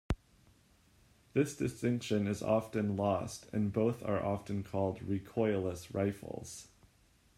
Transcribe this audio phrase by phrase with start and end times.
[1.33, 6.69] This distinction is often lost, and both are often called recoilless rifles.